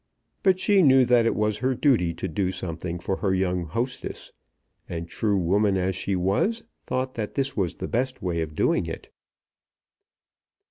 But 0.41 0.57
she 0.57 0.81
knew 0.81 1.05
that 1.05 1.27
it 1.27 1.35
was 1.35 1.59
her 1.59 1.75
duty 1.75 2.11
to 2.15 2.27
do 2.27 2.51
something 2.51 2.97
for 2.97 3.17
her 3.17 3.35
young 3.35 3.65
hostess, 3.67 4.31
and, 4.89 5.07
true 5.07 5.37
woman 5.37 5.77
as 5.77 5.95
she 5.95 6.15
was, 6.15 6.63
thought 6.81 7.13
that 7.13 7.35
this 7.35 7.55
was 7.55 7.75
the 7.75 7.87
best 7.87 8.19
way 8.19 8.41
of 8.41 8.55
doing 8.55 8.87
it. 8.87 9.11